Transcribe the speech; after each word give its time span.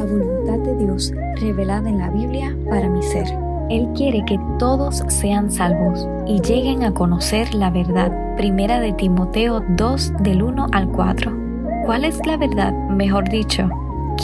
la 0.00 0.06
voluntad 0.06 0.58
de 0.60 0.76
Dios 0.76 1.12
revelada 1.36 1.88
en 1.90 1.98
la 1.98 2.08
Biblia 2.08 2.56
para 2.70 2.88
mi 2.88 3.02
ser. 3.02 3.26
Él 3.68 3.86
quiere 3.94 4.24
que 4.24 4.40
todos 4.58 5.04
sean 5.08 5.50
salvos 5.50 6.08
y 6.26 6.40
lleguen 6.40 6.84
a 6.84 6.92
conocer 6.92 7.54
la 7.54 7.70
verdad. 7.70 8.10
Primera 8.36 8.80
de 8.80 8.94
Timoteo 8.94 9.62
2 9.76 10.14
del 10.22 10.42
1 10.42 10.68
al 10.72 10.88
4. 10.88 11.32
¿Cuál 11.84 12.06
es 12.06 12.18
la 12.26 12.38
verdad? 12.38 12.72
Mejor 12.88 13.28
dicho, 13.28 13.68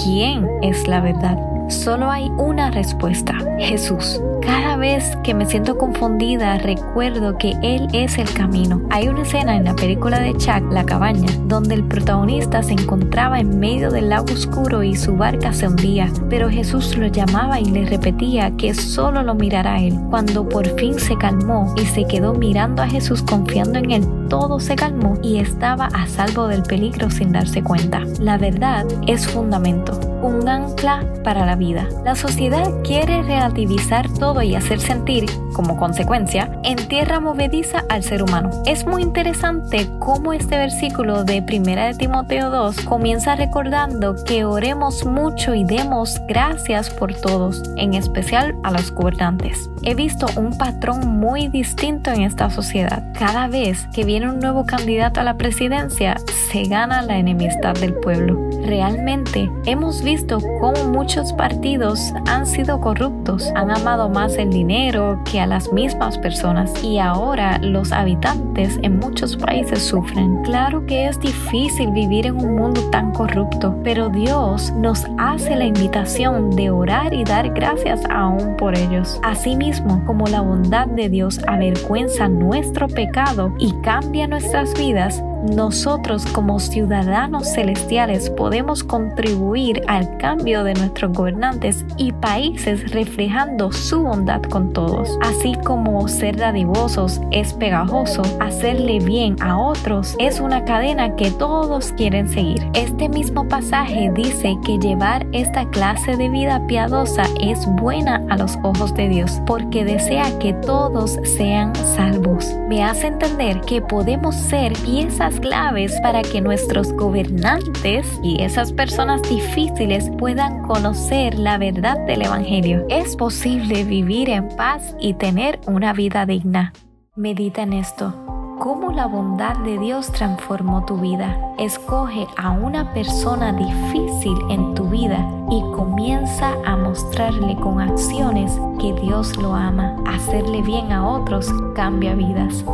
¿quién 0.03 0.49
es 0.63 0.89
la 0.89 1.01
verdad? 1.01 1.39
Solo 1.69 2.11
hay 2.11 2.31
una 2.39 2.71
respuesta, 2.71 3.35
Jesús. 3.59 4.21
Cada 4.41 4.77
vez 4.77 5.17
que 5.25 5.35
me 5.35 5.47
siento 5.47 5.77
confundida 5.77 6.57
recuerdo 6.59 7.37
que 7.37 7.57
Él 7.63 7.89
es 7.93 8.19
el 8.19 8.33
camino. 8.33 8.81
Hay 8.91 9.09
una 9.09 9.23
escena 9.23 9.57
en 9.57 9.65
la 9.65 9.75
película 9.75 10.21
de 10.21 10.37
Chuck, 10.37 10.71
La 10.71 10.85
cabaña, 10.85 11.29
donde 11.47 11.75
el 11.75 11.83
protagonista 11.83 12.63
se 12.63 12.75
encontraba 12.75 13.41
en 13.41 13.59
medio 13.59 13.91
del 13.91 14.11
lago 14.11 14.33
oscuro 14.33 14.85
y 14.85 14.95
su 14.95 15.17
barca 15.17 15.53
se 15.53 15.67
hundía, 15.67 16.09
pero 16.31 16.49
Jesús 16.49 16.97
lo 16.97 17.09
llamaba 17.09 17.59
y 17.59 17.65
le 17.65 17.87
repetía 17.87 18.53
que 18.57 18.73
solo 18.73 19.25
lo 19.25 19.35
mirara 19.35 19.75
a 19.75 19.81
Él. 19.81 19.99
Cuando 20.09 20.49
por 20.49 20.69
fin 20.79 21.01
se 21.01 21.17
calmó 21.17 21.75
y 21.77 21.85
se 21.85 22.07
quedó 22.07 22.33
mirando 22.33 22.83
a 22.83 22.89
Jesús 22.89 23.23
confiando 23.23 23.81
en 23.81 23.91
Él, 23.91 24.07
todo 24.29 24.61
se 24.61 24.77
calmó 24.77 25.19
y 25.23 25.39
estaba 25.39 25.87
a 25.87 26.07
salvo 26.07 26.47
del 26.47 26.63
peligro 26.63 27.11
sin 27.11 27.33
darse 27.33 27.63
cuenta. 27.65 28.03
La 28.21 28.39
verdad 28.39 28.87
es 29.09 29.27
fundamento, 29.27 29.99
un 30.23 30.49
ancla 30.49 31.05
para 31.25 31.45
la 31.45 31.56
vida. 31.57 31.89
La 32.05 32.15
sociedad 32.15 32.71
quiere 32.85 33.23
relativizar 33.23 34.09
todo 34.11 34.43
y 34.43 34.55
hacer 34.55 34.81
sentir, 34.81 35.27
como 35.53 35.77
consecuencia, 35.77 36.51
en 36.63 36.77
tierra 36.89 37.21
movediza 37.21 37.85
al 37.89 38.03
ser 38.03 38.23
humano. 38.23 38.51
Es 38.67 38.87
muy 38.87 39.03
interesante 39.03 39.89
cómo 39.99 40.33
este 40.33 40.57
versículo 40.59 41.25
de 41.25 41.41
1 41.41 41.65
de 41.87 41.95
Timoteo 41.99 42.51
2 42.51 42.81
comienza 42.83 43.37
recordando 43.37 44.17
que 44.25 44.45
oremos 44.45 45.05
mucho 45.05 45.55
y 45.55 45.65
demos 45.65 46.21
gracias 46.29 46.91
por 46.91 47.15
todos, 47.15 47.63
en 47.77 47.95
especial 47.95 48.55
a 48.63 48.71
los 48.71 48.93
gobernantes. 48.93 49.71
He 49.83 49.95
visto 49.95 50.27
un 50.37 50.57
patrón 50.59 51.07
muy 51.07 51.49
distinto 51.49 52.11
en 52.11 52.23
esta 52.23 52.51
sociedad. 52.51 53.05
Cada 53.19 53.49
vez 53.49 53.87
que 53.95 54.05
viene 54.05 54.29
un 54.29 54.41
nuevo 54.41 54.67
candidato 54.67 55.21
a 55.21 55.25
la 55.25 55.37
presidencia, 55.37 56.17
se 56.51 56.65
gana 56.65 57.03
la 57.03 57.19
enemistad 57.19 57.75
del 57.75 57.95
pueblo. 57.95 58.39
Realmente 58.65 59.51
hemos 59.65 60.03
visto 60.03 60.39
cómo 60.61 60.85
muchos 60.85 61.33
partidos 61.47 62.13
han 62.27 62.45
sido 62.45 62.81
corruptos, 62.81 63.53
han 63.55 63.71
amado 63.71 64.09
más 64.09 64.37
el 64.37 64.51
dinero 64.51 65.23
que 65.31 65.39
a 65.39 65.47
las 65.47 65.73
mismas 65.73 66.19
personas 66.19 66.83
y 66.83 66.99
ahora 66.99 67.59
los 67.59 67.93
habitantes 67.93 68.81
en 68.83 68.99
muchos 68.99 69.37
países 69.37 69.81
sufren. 69.81 70.43
Claro 70.43 70.85
que 70.87 71.07
es 71.07 71.21
difícil 71.21 71.93
vivir 71.93 72.27
en 72.27 72.35
un 72.35 72.57
mundo 72.57 72.81
tan 72.91 73.13
corrupto, 73.13 73.79
pero 73.85 74.09
Dios 74.09 74.73
nos 74.73 75.07
hace 75.19 75.55
la 75.55 75.67
invitación 75.67 76.51
de 76.51 76.71
orar 76.71 77.15
y 77.15 77.23
dar 77.23 77.51
gracias 77.51 78.01
aún 78.11 78.57
por 78.57 78.77
ellos. 78.77 79.21
Asimismo, 79.23 80.05
como 80.05 80.27
la 80.27 80.41
bondad 80.41 80.89
de 80.89 81.09
Dios 81.09 81.39
avergüenza 81.47 82.27
nuestro 82.27 82.89
pecado 82.89 83.55
y 83.61 83.73
cambia 83.83 84.27
nuestras 84.27 84.75
vidas, 84.75 85.23
nosotros 85.55 86.27
como 86.27 86.59
ciudadanos 86.59 87.53
celestiales 87.53 88.31
podemos 88.31 88.85
contribuir 88.85 89.83
al 89.87 90.17
cambio 90.19 90.65
de 90.65 90.75
nuestros 90.75 91.13
gobernantes 91.13 91.85
y 91.97 92.13
países 92.13 92.91
reflejando 92.93 93.73
su 93.73 94.03
bondad 94.03 94.43
con 94.43 94.73
todos. 94.73 95.19
Así 95.23 95.55
como 95.65 96.07
ser 96.09 96.37
dadivosos 96.37 97.21
es 97.31 97.55
pegajoso, 97.55 98.23
hacerle 98.41 98.99
bien 99.01 99.37
a 99.41 99.59
otros 99.59 100.15
es 100.19 100.41
una 100.41 100.65
cadena 100.65 101.17
que 101.17 101.31
todos 101.31 101.93
quieren 101.93 102.29
seguir. 102.29 102.67
Este 102.75 103.09
mismo 103.09 103.49
pasaje 103.49 104.11
dice 104.15 104.57
que 104.65 104.79
llevar 104.79 105.27
esta 105.33 105.69
clase 105.71 106.17
de 106.17 106.29
vida 106.29 106.67
piadosa 106.67 107.25
es 107.41 107.67
buena 107.67 108.23
a 108.29 108.37
los 108.37 108.59
ojos 108.63 108.95
de 108.95 109.09
Dios 109.09 109.41
porque 109.47 109.85
desea 109.85 110.39
que 110.39 110.53
todos 110.53 111.19
sean 111.25 111.75
salvos. 111.75 112.55
Me 112.69 112.85
hace 112.85 113.07
entender 113.07 113.61
que 113.61 113.81
podemos 113.81 114.35
ser 114.35 114.73
piezas 114.75 115.36
claves 115.41 115.99
para 116.03 116.23
que 116.23 116.41
nuestros 116.41 116.93
gobernantes 116.93 118.07
y 118.23 118.43
esas 118.43 118.73
personas 118.73 119.23
difíciles 119.23 120.11
puedan 120.19 120.63
conocer 120.63 121.39
la 121.39 121.59
verdad 121.59 121.99
del 122.07 122.23
Evangelio. 122.23 122.85
Es 122.89 123.17
posible 123.17 123.85
vivir 123.85 124.31
en 124.31 124.49
paz 124.57 124.97
y 125.01 125.15
tener 125.15 125.59
una 125.67 125.93
vida 125.93 126.27
digna. 126.27 126.73
Medita 127.15 127.63
en 127.63 127.73
esto. 127.73 128.15
¿Cómo 128.59 128.91
la 128.91 129.07
bondad 129.07 129.57
de 129.59 129.79
Dios 129.79 130.11
transformó 130.13 130.85
tu 130.87 130.97
vida? 130.97 131.39
Escoge 131.59 132.27
a 132.39 132.53
una 132.53 132.93
persona 132.95 133.53
difícil 133.53 134.37
en 134.51 134.75
tu 134.75 134.89
vida 134.89 135.29
y 135.51 135.61
comienza 135.75 136.55
a 136.65 136.75
mostrarle 136.77 137.55
con 137.57 137.81
acciones 137.81 138.59
que 138.81 138.95
Dios 138.95 139.37
lo 139.37 139.55
ama. 139.55 139.97
Hacerle 140.07 140.63
bien 140.63 140.91
a 140.91 141.07
otros 141.07 141.53
cambia 141.75 142.15
vidas. 142.15 142.65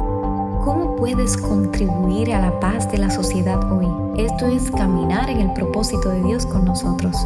¿Cómo 0.65 0.95
puedes 0.95 1.37
contribuir 1.37 2.33
a 2.33 2.41
la 2.41 2.61
paz 2.61 2.89
de 2.93 2.99
la 2.99 3.11
sociedad 3.11 3.61
hoy? 3.73 3.89
Esto 4.17 4.47
es 4.47 4.71
caminar 4.71 5.29
en 5.29 5.39
el 5.39 5.53
propósito 5.55 6.09
de 6.11 6.23
Dios 6.23 6.47
con 6.47 6.65
nosotros. 6.65 7.17